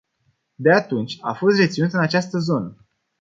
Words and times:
De 0.57 0.71
atunci 0.71 1.17
a 1.21 1.33
fost 1.33 1.57
reținut 1.59 1.93
în 1.93 1.99
această 1.99 2.37
zonă. 2.37 2.85